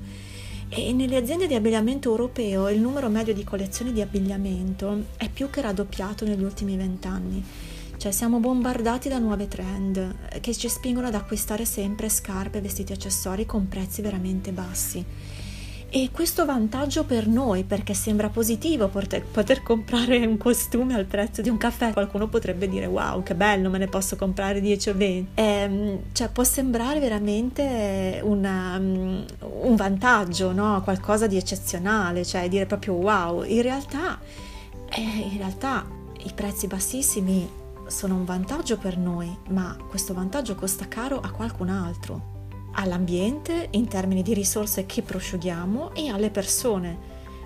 [0.69, 5.49] E nelle aziende di abbigliamento europeo il numero medio di collezioni di abbigliamento è più
[5.49, 7.43] che raddoppiato negli ultimi vent'anni.
[7.97, 13.45] Cioè siamo bombardati da nuove trend che ci spingono ad acquistare sempre scarpe, vestiti, accessori
[13.45, 15.03] con prezzi veramente bassi.
[15.89, 21.41] E questo vantaggio per noi, perché sembra positivo poter, poter, comprare un costume al prezzo
[21.41, 24.93] di un caffè, qualcuno potrebbe dire wow che bello, me ne posso comprare 10 o
[24.95, 25.29] 20.
[25.35, 30.81] E, ehm, cioè può sembrare veramente una, un vantaggio, no?
[30.83, 33.43] qualcosa di eccezionale, cioè dire proprio wow.
[33.43, 34.19] In realtà,
[34.89, 35.85] eh, in realtà
[36.25, 37.49] i prezzi bassissimi
[37.87, 42.35] sono un vantaggio per noi, ma questo vantaggio costa caro a qualcun altro
[42.79, 46.97] all'ambiente in termini di risorse che prosciughiamo e alle persone,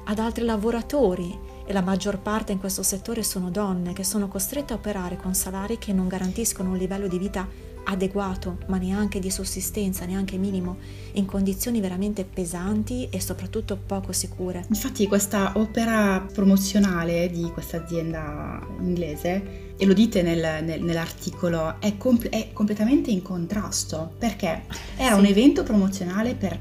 [0.05, 1.49] ad altri lavoratori.
[1.65, 5.33] E la maggior parte in questo settore sono donne che sono costrette a operare con
[5.33, 7.47] salari che non garantiscono un livello di vita
[7.91, 10.77] adeguato, ma neanche di sussistenza, neanche minimo,
[11.13, 14.65] in condizioni veramente pesanti e soprattutto poco sicure.
[14.69, 21.97] Infatti questa opera promozionale di questa azienda inglese, e lo dite nel, nel, nell'articolo, è,
[21.97, 24.63] compl- è, completamente in contrasto, perché
[24.95, 25.19] era sì.
[25.19, 26.59] un evento promozionale per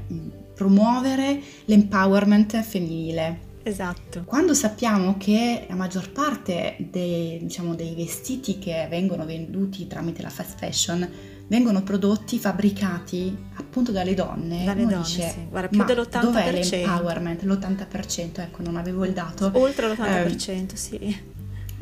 [0.53, 4.23] promuovere l'empowerment femminile Esatto.
[4.25, 10.29] Quando sappiamo che la maggior parte dei, diciamo, dei vestiti che vengono venduti tramite la
[10.29, 11.07] fast fashion
[11.47, 14.63] vengono prodotti, fabbricati appunto dalle donne.
[14.63, 15.47] Dalle donne, dice, sì.
[15.49, 16.21] Guarda, più dell'80%.
[16.21, 17.43] Dov'è l'empowerment?
[17.43, 19.51] L'80%, ecco, non avevo il dato.
[19.53, 21.17] Oltre l'80%, eh, sì.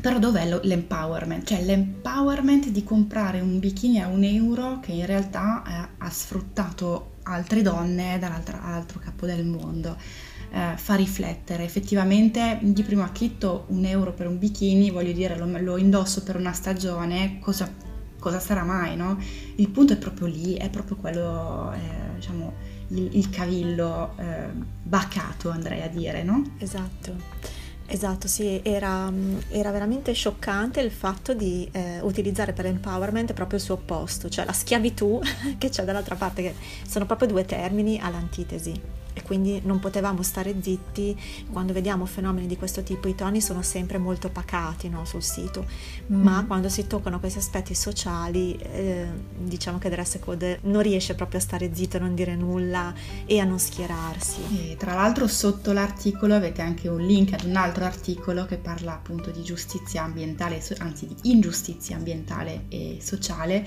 [0.00, 1.46] Però dov'è lo, l'empowerment?
[1.46, 7.12] Cioè l'empowerment di comprare un bikini a un euro che in realtà eh, ha sfruttato
[7.24, 9.96] altre donne dall'altro capo del mondo
[10.50, 11.64] eh, fa riflettere.
[11.64, 16.36] Effettivamente di primo acchito un euro per un bikini, voglio dire, lo, lo indosso per
[16.36, 17.72] una stagione, cosa,
[18.18, 19.18] cosa, sarà mai, no?
[19.56, 22.52] Il punto è proprio lì, è proprio quello, eh, diciamo,
[22.88, 24.48] il, il cavillo eh,
[24.82, 26.42] bacato, andrei a dire, no?
[26.58, 27.58] Esatto.
[27.92, 29.12] Esatto, sì, era,
[29.48, 34.44] era, veramente scioccante il fatto di eh, utilizzare per empowerment proprio il suo opposto, cioè
[34.44, 35.20] la schiavitù
[35.58, 36.54] che c'è dall'altra parte, che
[36.86, 41.18] sono proprio due termini all'antitesi e quindi non potevamo stare zitti
[41.50, 43.08] quando vediamo fenomeni di questo tipo.
[43.08, 45.66] I toni sono sempre molto pacati no, sul sito.
[46.06, 46.46] Ma mm.
[46.46, 49.06] quando si toccano questi aspetti sociali eh,
[49.38, 52.92] diciamo che Dress Code non riesce proprio a stare zitto a non dire nulla
[53.26, 54.70] e a non schierarsi.
[54.70, 58.92] E tra l'altro sotto l'articolo avete anche un link ad un altro articolo che parla
[58.92, 63.66] appunto di giustizia ambientale anzi di ingiustizia ambientale e sociale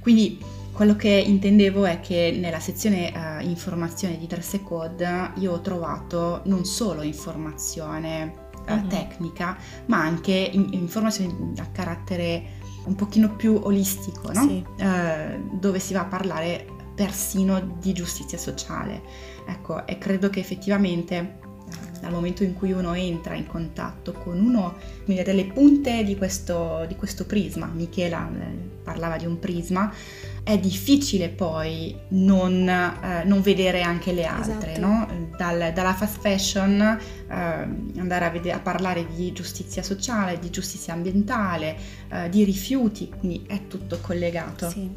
[0.00, 0.38] quindi
[0.72, 6.40] quello che intendevo è che nella sezione uh, informazione di Dress Code io ho trovato
[6.44, 8.86] non solo informazione uh, uh-huh.
[8.86, 14.40] tecnica, ma anche in- informazioni a carattere un pochino più olistico, no?
[14.40, 14.64] sì.
[14.78, 19.02] uh, dove si va a parlare persino di giustizia sociale.
[19.46, 21.38] Ecco, e credo che effettivamente
[22.00, 26.96] dal momento in cui uno entra in contatto con uno delle punte di questo, di
[26.96, 29.92] questo prisma, Michela eh, parlava di un prisma,
[30.42, 34.86] è difficile poi non, eh, non vedere anche le altre, esatto.
[34.86, 35.08] no?
[35.36, 40.92] Dal, dalla fast fashion eh, andare a, vedere, a, parlare di giustizia sociale, di giustizia
[40.92, 41.76] ambientale,
[42.08, 44.68] eh, di rifiuti, quindi è tutto collegato.
[44.70, 44.90] Sì.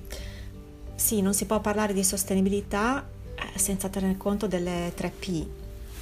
[0.95, 5.45] sì, non si può parlare di sostenibilità eh, senza tener conto delle tre P,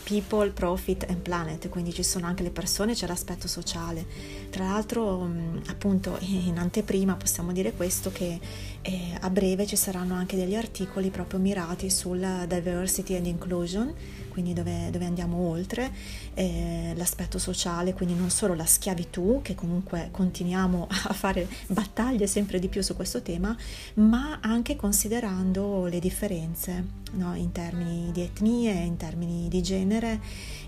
[0.03, 4.05] people, profit and planet, quindi ci sono anche le persone, c'è l'aspetto sociale.
[4.49, 8.39] Tra l'altro, mm, appunto, in anteprima possiamo dire questo che
[8.81, 13.93] eh, a breve ci saranno anche degli articoli proprio mirati sul diversity and inclusion
[14.31, 15.91] quindi dove, dove andiamo oltre,
[16.33, 22.57] eh, l'aspetto sociale, quindi non solo la schiavitù, che comunque continuiamo a fare battaglie sempre
[22.57, 23.55] di più su questo tema,
[23.95, 27.35] ma anche considerando le differenze no?
[27.35, 29.90] in termini di etnie, in termini di genere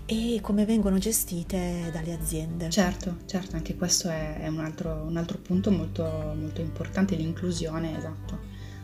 [0.06, 2.68] e come vengono gestite dalle aziende.
[2.70, 6.04] Certo, certo, anche questo è, è un, altro, un, altro, punto molto,
[6.38, 8.38] molto importante, l'inclusione, esatto,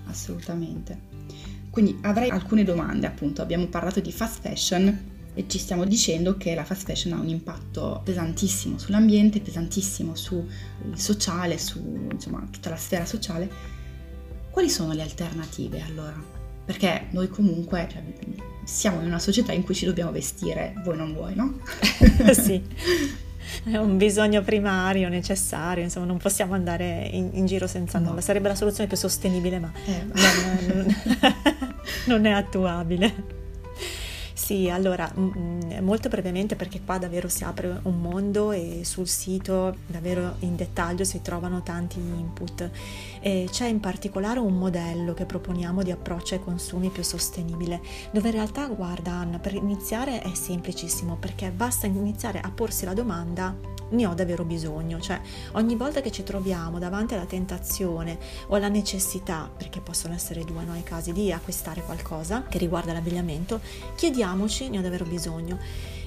[0.06, 1.08] assolutamente.
[1.70, 6.54] Quindi avrei alcune domande, appunto, abbiamo parlato di fast fashion, e ci stiamo dicendo che
[6.54, 10.44] la fast fashion ha un impatto pesantissimo sull'ambiente, pesantissimo sul
[10.94, 13.78] sociale, su insomma, tutta la sfera sociale.
[14.50, 16.20] Quali sono le alternative allora?
[16.64, 18.02] Perché noi comunque cioè,
[18.70, 21.58] siamo in una società in cui ci dobbiamo vestire, voi non vuoi, no?
[22.32, 22.62] sì.
[23.64, 28.10] È un bisogno primario, necessario, insomma non possiamo andare in, in giro senza no.
[28.10, 30.04] nulla, sarebbe la soluzione più sostenibile ma eh.
[30.04, 30.96] non, non,
[32.06, 33.38] non è attuabile.
[34.50, 40.34] Sì, allora, molto brevemente perché qua davvero si apre un mondo e sul sito davvero
[40.40, 42.68] in dettaglio si trovano tanti input.
[43.20, 48.30] E c'è in particolare un modello che proponiamo di approccio ai consumi più sostenibile, dove
[48.30, 53.56] in realtà, guarda Anna, per iniziare è semplicissimo perché basta iniziare a porsi la domanda
[53.90, 55.20] ne ho davvero bisogno, cioè
[55.52, 60.64] ogni volta che ci troviamo davanti alla tentazione o alla necessità, perché possono essere due
[60.64, 63.60] no, i casi di acquistare qualcosa che riguarda l'abbigliamento,
[63.94, 65.58] chiediamoci ne ho davvero bisogno.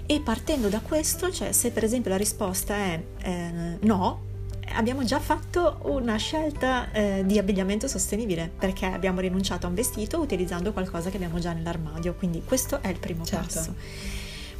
[0.06, 4.32] E partendo da questo, cioè se per esempio la risposta è eh, no,
[4.74, 10.20] abbiamo già fatto una scelta eh, di abbigliamento sostenibile perché abbiamo rinunciato a un vestito
[10.20, 13.46] utilizzando qualcosa che abbiamo già nell'armadio, quindi questo è il primo certo.
[13.46, 13.76] passo.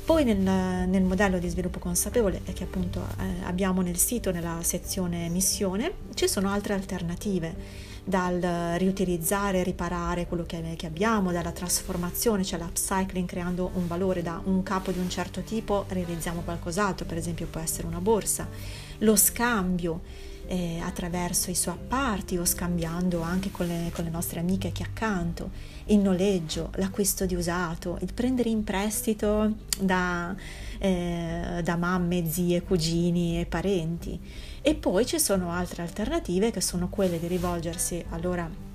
[0.06, 5.30] Poi nel, nel, modello di sviluppo consapevole che appunto eh, abbiamo nel sito, nella sezione
[5.30, 7.56] missione, ci sono altre alternative
[8.04, 14.42] dal riutilizzare riparare quello che, che, abbiamo, dalla trasformazione, cioè l'upcycling creando un valore da
[14.44, 18.46] un capo di un certo tipo, realizziamo qualcos'altro, per esempio può essere una borsa,
[19.00, 20.02] lo scambio
[20.48, 24.84] eh, attraverso i suoi apparti o scambiando anche con le, con le nostre amiche che
[24.84, 25.50] accanto,
[25.86, 30.36] il noleggio, l'acquisto di usato, il prendere in prestito da,
[30.80, 34.20] eh, da mamme, zie, cugini e parenti.
[34.62, 38.72] E poi ci sono altre alternative che sono quelle di rivolgersi allora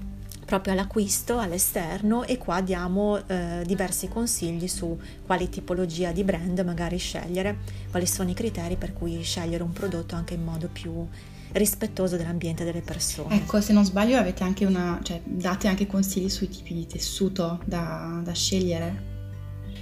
[0.49, 6.97] proprio all'acquisto all'esterno e qua diamo eh, diversi consigli su quali tipologia di brand magari
[6.97, 7.59] scegliere,
[7.91, 11.07] quali sono i criteri per cui scegliere un prodotto anche in modo più
[11.53, 13.37] rispettoso dell'ambiente delle persone.
[13.37, 17.61] Ecco, se non sbaglio avete anche una, cioè date anche consigli sui tipi di tessuto
[17.65, 19.17] da, da scegliere?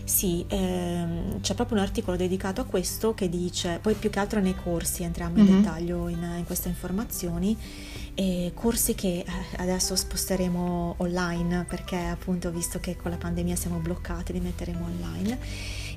[0.07, 4.41] Sì, ehm, c'è proprio un articolo dedicato a questo che dice, poi più che altro
[4.41, 5.63] nei corsi entriamo in mm-hmm.
[5.63, 7.57] dettaglio in, in, queste informazioni,
[8.15, 9.25] e corsi che eh,
[9.57, 15.39] adesso sposteremo online perché appunto visto che con la pandemia siamo bloccati li metteremo online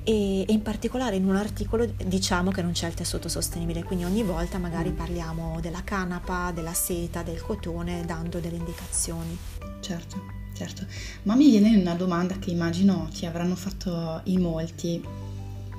[0.04, 4.06] e, e, in particolare in un articolo diciamo che non c'è il tessuto sostenibile, quindi
[4.06, 4.96] ogni volta magari mm.
[4.96, 9.38] parliamo della canapa, della seta, del cotone, dando delle indicazioni.
[9.80, 10.22] Certo,
[10.54, 10.86] certo.
[11.24, 15.04] Ma mi viene una domanda che immagino ti avranno fatto in molti.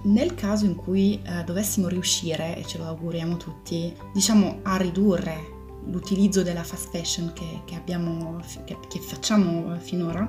[0.02, 5.58] Nel caso in cui eh, dovessimo riuscire, e ce lo auguriamo tutti, diciamo a ridurre
[5.86, 10.28] l'utilizzo della fast fashion che, che, abbiamo, che, che facciamo finora,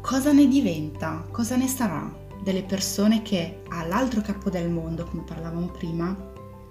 [0.00, 1.26] cosa ne diventa?
[1.30, 2.22] Cosa ne sarà?
[2.44, 6.14] Delle persone che all'altro capo del mondo, come parlavamo prima,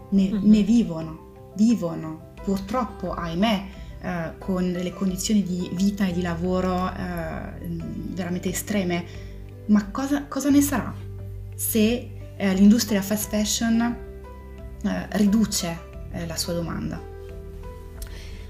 [0.10, 0.40] ne, uh-huh.
[0.42, 3.66] ne vivono, vivono purtroppo, ahimè,
[4.00, 7.78] eh, con delle condizioni di vita e di lavoro eh,
[8.12, 9.04] veramente estreme.
[9.66, 10.94] Ma cosa, cosa, ne sarà
[11.56, 13.82] se eh, l'industria fast fashion
[14.84, 15.80] eh, riduce
[16.12, 17.13] eh, la sua domanda?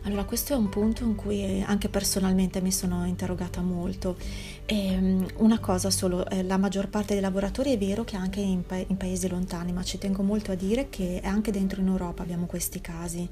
[0.06, 4.18] Allora, questo è un punto in cui anche personalmente mi sono interrogata molto.
[4.66, 8.42] E, ehm, una cosa solo, eh, la maggior parte dei lavoratori è vero che anche
[8.42, 11.88] in, pa- in, paesi lontani, ma ci tengo molto a dire che anche dentro in
[11.88, 13.30] Europa abbiamo questi casi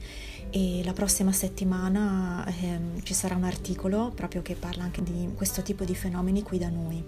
[0.50, 5.64] e la prossima settimana eh, ci sarà un articolo proprio che parla anche di questo
[5.64, 7.04] tipo di fenomeni qui da noi.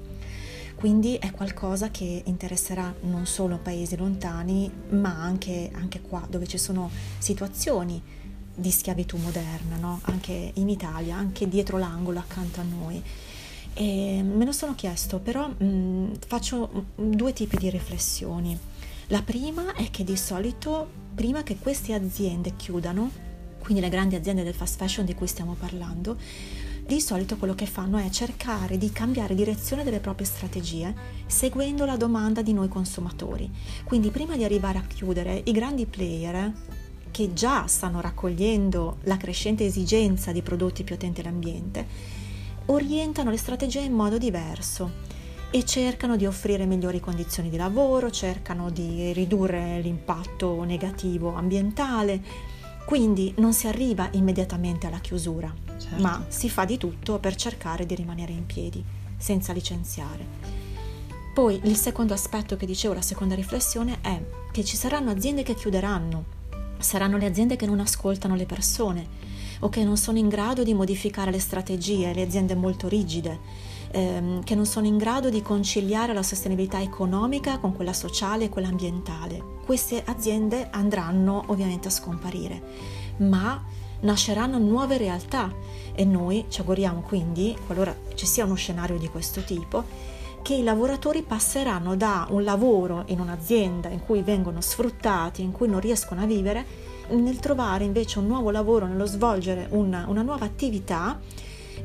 [0.75, 6.57] Quindi è qualcosa che interesserà non solo paesi lontani, ma anche, anche qua dove ci
[6.57, 8.01] sono situazioni
[8.55, 9.99] di schiavitù moderna, no?
[10.03, 13.01] anche in Italia, anche dietro l'angolo accanto a noi.
[13.73, 18.57] E me lo sono chiesto, però mh, faccio due tipi di riflessioni.
[19.07, 23.09] La prima è che di solito, prima che queste aziende chiudano,
[23.59, 26.17] quindi le grandi aziende del fast fashion di cui stiamo parlando,
[26.85, 30.93] di solito quello che fanno è cercare di cambiare direzione delle proprie strategie
[31.25, 33.49] seguendo la domanda di noi consumatori.
[33.85, 36.51] Quindi prima di arrivare a chiudere, i grandi player
[37.13, 41.85] che già stanno raccogliendo la crescente esigenza di prodotti più attenti all'ambiente,
[42.65, 44.89] orientano le strategie in modo diverso
[45.51, 52.19] e cercano di offrire migliori condizioni di lavoro, cercano di ridurre l'impatto negativo ambientale,
[52.87, 56.01] quindi non si arriva immediatamente alla chiusura, certo.
[56.01, 58.83] ma si fa di tutto per cercare di rimanere in piedi,
[59.17, 60.25] senza licenziare.
[61.31, 64.19] Poi il secondo aspetto che dicevo, la seconda riflessione è
[64.51, 66.41] che ci saranno aziende che chiuderanno
[66.77, 69.07] Saranno le aziende che non ascoltano le persone
[69.59, 73.39] o che non sono in grado di modificare le strategie, le aziende molto rigide
[73.93, 78.49] ehm, che non sono in grado di conciliare la sostenibilità economica con quella sociale e
[78.49, 79.41] quella ambientale.
[79.65, 82.61] Queste aziende andranno ovviamente a scomparire,
[83.17, 83.63] ma
[84.01, 85.53] nasceranno nuove realtà
[85.93, 90.11] e noi ci auguriamo quindi, qualora ci sia uno scenario di questo tipo,
[90.43, 95.69] che i lavoratori passeranno da un lavoro in un'azienda in cui vengono sfruttati, in cui
[95.69, 96.65] non riescono a vivere,
[97.11, 101.19] nel trovare invece un nuovo lavoro, nello svolgere una, una nuova attività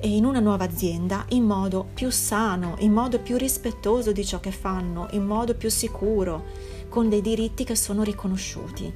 [0.00, 4.50] in una nuova azienda in modo più sano, in modo più rispettoso di ciò che
[4.50, 6.44] fanno, in modo più sicuro,
[6.88, 8.92] con dei diritti che sono riconosciuti.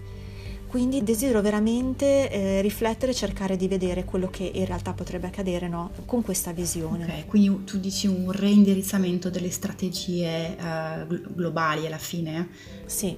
[0.72, 5.68] Quindi desidero veramente eh, riflettere e cercare di vedere quello che in realtà potrebbe accadere
[5.68, 5.90] no?
[6.06, 7.04] con questa visione.
[7.04, 12.48] Ok, quindi tu dici un reindirizzamento delle strategie eh, globali alla fine?
[12.86, 13.14] Sì,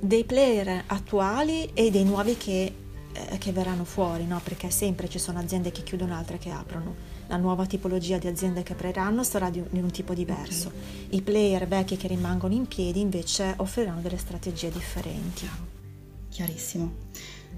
[0.00, 2.72] dei player attuali e dei nuovi che,
[3.12, 4.40] eh, che verranno fuori, no?
[4.42, 6.92] perché sempre ci sono aziende che chiudono, altre che aprono.
[7.28, 10.72] La nuova tipologia di aziende che apriranno sarà di, di un tipo diverso.
[11.06, 11.18] Okay.
[11.18, 15.76] I player vecchi che rimangono in piedi invece offriranno delle strategie differenti.
[16.28, 17.06] Chiarissimo.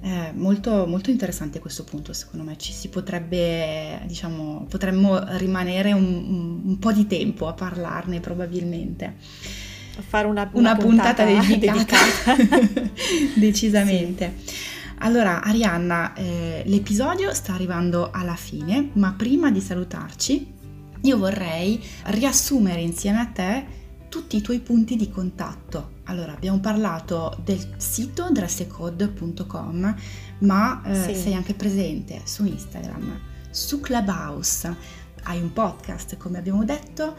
[0.02, 2.56] Eh, molto, molto interessante questo punto, secondo me.
[2.56, 9.16] Ci si potrebbe, diciamo, potremmo rimanere un, un, un po' di tempo a parlarne probabilmente.
[9.18, 12.90] Fare una, una, una puntata, puntata, dedicata, dedicata.
[13.34, 14.34] decisamente.
[14.50, 14.78] Sì.
[15.02, 20.52] Allora, Arianna, eh, l'episodio sta arrivando alla fine, ma prima di salutarci,
[21.00, 23.64] io vorrei riassumere insieme a te
[24.10, 25.92] tutti i tuoi punti di contatto.
[26.10, 29.94] Allora, abbiamo parlato del sito dressecode.com,
[30.40, 31.14] ma eh, sì.
[31.14, 33.16] sei anche presente su Instagram,
[33.48, 34.74] su Clubhouse,
[35.22, 37.14] hai un podcast, come abbiamo detto.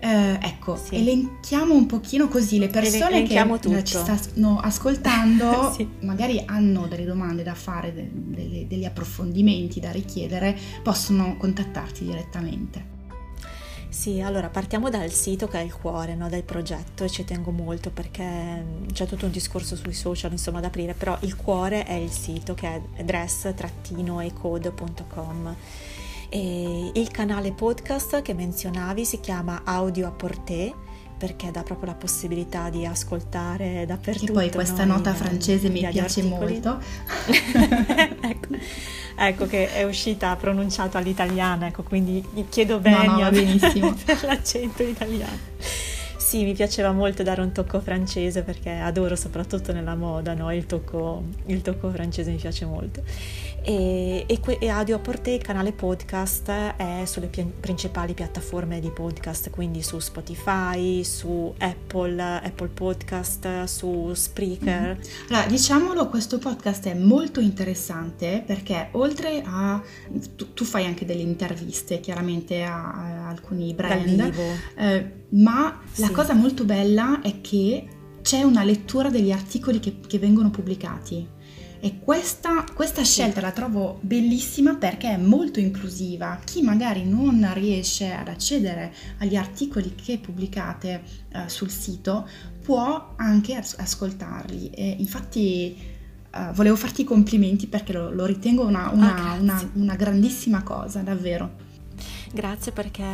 [0.00, 0.96] Eh, ecco, sì.
[0.96, 3.82] elenchiamo un pochino così le persone che tutto.
[3.84, 5.88] ci stanno ascoltando, sì.
[6.00, 12.91] magari hanno delle domande da fare, de- de- degli approfondimenti da richiedere, possono contattarti direttamente.
[13.92, 17.50] Sì, allora partiamo dal sito che è il cuore no, del progetto e ci tengo
[17.50, 21.84] molto perché mm, c'è tutto un discorso sui social insomma da aprire, però il cuore
[21.84, 25.56] è il sito che è dress-ecode.com.
[26.30, 30.74] E il canale podcast che menzionavi si chiama Audio a Portée
[31.22, 34.32] perché dà proprio la possibilità di ascoltare dappertutto.
[34.32, 36.60] E poi questa no, nota francese mi piace articoli.
[36.60, 36.80] molto.
[38.26, 38.48] ecco
[39.14, 45.38] ecco che è uscita pronunciata all'italiana, ecco, quindi chiedo bene no, no, per l'accento italiano.
[46.32, 50.50] Sì, mi piaceva molto dare un tocco francese perché adoro soprattutto nella moda, no?
[50.50, 53.02] il, tocco, il tocco francese mi piace molto
[53.60, 58.90] e, e, e Audio a Porte, il canale podcast, è sulle pi- principali piattaforme di
[58.90, 64.96] podcast, quindi su Spotify, su Apple, Apple Podcast, su Spreaker.
[64.96, 65.28] Mm-hmm.
[65.28, 69.80] Allora, diciamolo, questo podcast è molto interessante perché oltre a...
[70.34, 74.32] tu, tu fai anche delle interviste chiaramente a, a alcuni brand,
[74.76, 76.00] eh, ma sì.
[76.00, 77.86] la cosa molto bella è che
[78.22, 81.26] c'è una lettura degli articoli che, che vengono pubblicati
[81.84, 86.38] e questa, questa scelta la trovo bellissima perché è molto inclusiva.
[86.44, 91.02] Chi magari non riesce ad accedere agli articoli che pubblicate
[91.32, 92.28] uh, sul sito
[92.62, 94.70] può anche as- ascoltarli.
[94.70, 95.90] E infatti
[96.34, 100.62] Uh, volevo farti i complimenti perché lo, lo ritengo una, una, oh, una, una, grandissima
[100.62, 101.56] cosa, davvero.
[102.34, 103.04] Grazie perché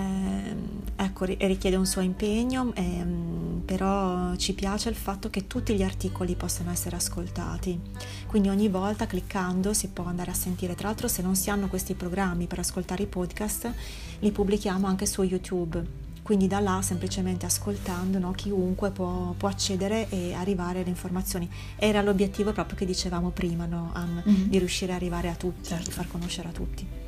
[0.95, 6.37] ecco, richiede un suo impegno, ehm, però ci piace il fatto che tutti gli articoli
[6.37, 7.81] possano essere ascoltati.
[8.29, 10.77] Quindi ogni volta cliccando si può andare a sentire.
[10.77, 13.73] Tra l'altro se non si hanno questi programmi per ascoltare i podcast,
[14.21, 16.07] li pubblichiamo anche su YouTube.
[16.23, 21.51] Quindi da là semplicemente ascoltando no, chiunque può, può, accedere e arrivare alle informazioni.
[21.77, 24.49] Era l'obiettivo proprio che dicevamo prima, no, Anne, mm-hmm.
[24.49, 25.87] di riuscire ad arrivare a tutti, certo.
[25.87, 27.08] di far conoscere a tutti.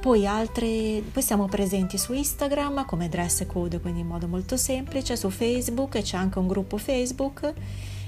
[0.00, 5.16] Poi, altre, poi siamo presenti su Instagram come Dress Code, quindi in modo molto semplice,
[5.16, 7.52] su Facebook c'è anche un gruppo Facebook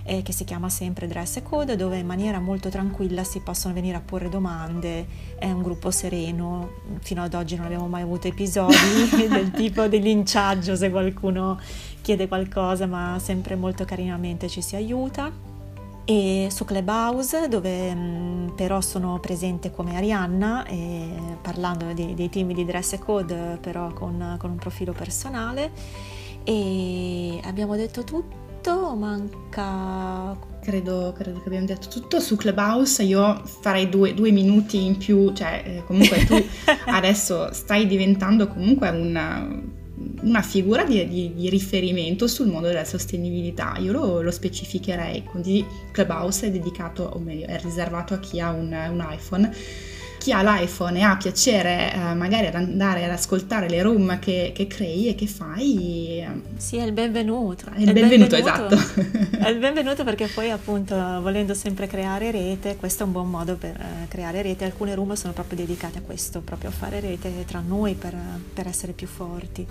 [0.04, 3.96] eh, che si chiama sempre Dress Code dove in maniera molto tranquilla si possono venire
[3.96, 5.04] a porre domande,
[5.36, 8.76] è un gruppo sereno, fino ad oggi non abbiamo mai avuto episodi
[9.28, 11.58] del tipo di linciaggio se qualcuno
[12.02, 15.49] chiede qualcosa, ma sempre molto carinamente ci si aiuta
[16.10, 20.66] e su Clubhouse dove mh, mm, però sono presente come Arianna
[21.40, 25.70] parlando di, dei team di dress code però con, con, un profilo personale.
[26.42, 32.18] E abbiamo detto tutto manca credo, credo che abbiamo detto tutto.
[32.18, 36.34] Su Clubhouse io farei due, due minuti in più cioè eh, comunque tu
[36.90, 39.78] adesso stai diventando comunque una
[40.22, 43.76] una figura di, di, di, riferimento sul mondo della sostenibilità.
[43.78, 48.50] Io lo, lo, specificherei, quindi Clubhouse è dedicato, o meglio, è riservato a chi ha
[48.50, 49.50] un, un iPhone.
[50.20, 54.52] Chi ha l'iPhone e ha piacere eh, magari ad andare ad ascoltare le room che,
[54.54, 56.20] che crei e che fai.
[56.20, 57.70] Eh, sì, è il benvenuto.
[57.72, 59.38] È il, è benvenuto, benvenuto, esatto.
[59.38, 63.56] È il benvenuto perché poi appunto volendo sempre creare rete, questo è un buon modo
[63.56, 64.66] per eh, creare rete.
[64.66, 68.14] Alcune room sono proprio dedicate a questo, proprio a fare rete tra noi per,
[68.52, 69.66] per essere più forti.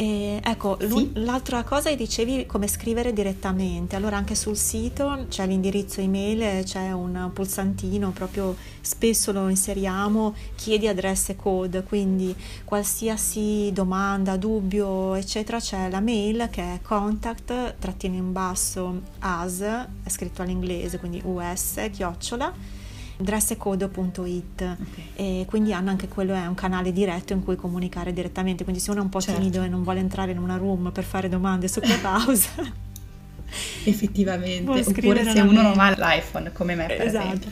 [0.00, 1.10] E, ecco, sì.
[1.14, 3.96] l'altra cosa dicevi come scrivere direttamente.
[3.96, 10.86] Allora anche sul sito c'è l'indirizzo email, c'è un pulsantino, proprio spesso lo inseriamo, chiedi
[10.86, 12.32] adresse code, quindi
[12.64, 20.08] qualsiasi domanda, dubbio, eccetera, c'è la mail che è contact trattino in basso as, è
[20.08, 22.77] scritto all'inglese, quindi us, chiocciola
[23.18, 24.80] dressecodo.it okay.
[25.14, 28.90] e quindi hanno anche quello è un canale diretto in cui comunicare direttamente quindi se
[28.90, 29.40] uno è un po' certo.
[29.40, 32.48] timido e non vuole entrare in una room per fare domande su Clubhouse
[33.84, 37.26] effettivamente oppure se uno non ha l'iPhone come me per esatto.
[37.26, 37.50] esempio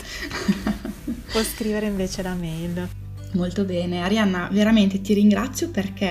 [1.33, 2.89] può scrivere invece la mail
[3.37, 6.07] Molto bene, Arianna, veramente ti ringrazio perché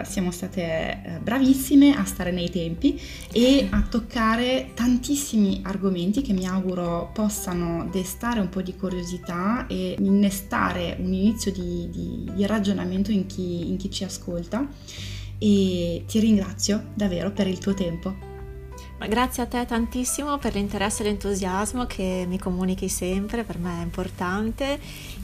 [0.00, 2.98] eh, siamo state eh, bravissime a stare nei tempi
[3.30, 9.96] e a toccare tantissimi argomenti che mi auguro possano destare un po' di curiosità e
[9.98, 14.66] innestare un inizio di, di, di ragionamento in chi, in chi ci ascolta
[15.36, 18.31] e ti ringrazio davvero per il tuo tempo.
[19.08, 23.82] Grazie a te tantissimo per l'interesse e l'entusiasmo che mi comunichi sempre, per me è
[23.82, 24.78] importante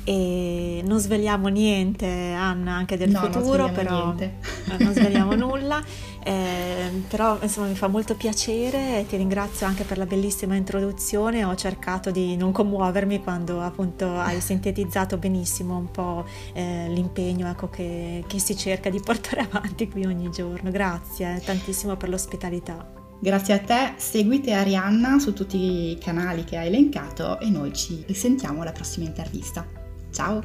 [0.04, 4.38] e non svegliamo niente Anna anche del no, futuro, non però niente.
[4.78, 5.82] non svegliamo nulla,
[6.24, 11.44] eh, però insomma mi fa molto piacere e ti ringrazio anche per la bellissima introduzione,
[11.44, 16.24] ho cercato di non commuovermi quando appunto hai sintetizzato benissimo un po'
[16.54, 21.96] eh, l'impegno ecco, che, che si cerca di portare avanti qui ogni giorno, grazie tantissimo
[21.96, 22.97] per l'ospitalità.
[23.20, 28.04] Grazie a te, seguite Arianna su tutti i canali che hai elencato e noi ci
[28.06, 29.66] risentiamo alla prossima intervista.
[30.12, 30.40] Ciao!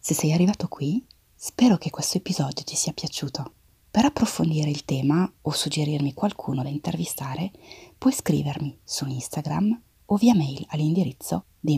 [0.00, 3.52] Se sei arrivato qui, spero che questo episodio ti sia piaciuto.
[3.88, 7.52] Per approfondire il tema o suggerirmi qualcuno da intervistare,
[7.96, 11.72] puoi scrivermi su Instagram o via mail all'indirizzo di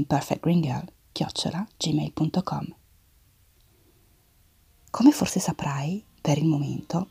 [4.90, 7.10] come forse saprai, per il momento,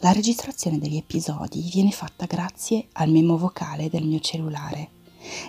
[0.00, 4.90] la registrazione degli episodi viene fatta grazie al memo vocale del mio cellulare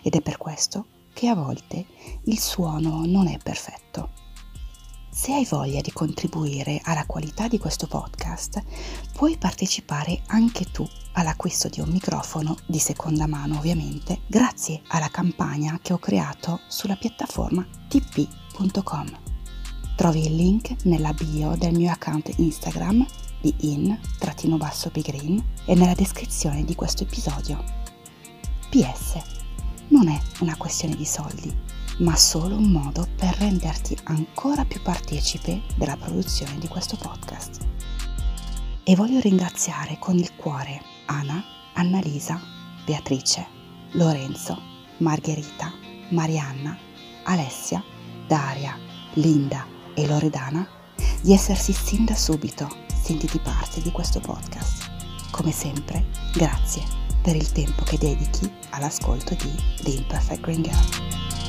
[0.01, 1.85] ed è per questo che a volte
[2.25, 4.11] il suono non è perfetto.
[5.09, 8.61] Se hai voglia di contribuire alla qualità di questo podcast,
[9.13, 15.79] puoi partecipare anche tu all'acquisto di un microfono di seconda mano, ovviamente, grazie alla campagna
[15.81, 19.24] che ho creato sulla piattaforma tp.com.
[19.95, 23.05] Trovi il link nella bio del mio account Instagram
[23.39, 27.63] di in-pigrin e nella descrizione di questo episodio.
[28.69, 29.17] PS.
[29.87, 31.55] Non è una questione di soldi,
[31.99, 37.65] ma solo un modo per renderti ancora più partecipe della produzione di questo podcast.
[38.83, 41.41] E voglio ringraziare con il cuore Anna,
[41.75, 42.37] Annalisa,
[42.85, 43.47] Beatrice,
[43.91, 44.59] Lorenzo,
[44.97, 45.71] Margherita,
[46.09, 46.77] Marianna,
[47.23, 47.81] Alessia,
[48.27, 48.77] Daria,
[49.13, 50.67] Linda, e Loredana
[51.21, 52.69] di essersi sin da subito
[53.01, 54.91] sentiti parte di questo podcast.
[55.31, 56.83] Come sempre, grazie
[57.21, 61.44] per il tempo che dedichi all'ascolto di The Imperfect Green Girl.